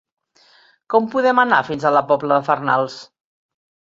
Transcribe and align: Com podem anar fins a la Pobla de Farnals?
Com 0.93 1.09
podem 1.15 1.41
anar 1.43 1.59
fins 1.67 1.85
a 1.89 1.93
la 1.97 2.03
Pobla 2.11 2.39
de 2.41 2.47
Farnals? 2.47 2.99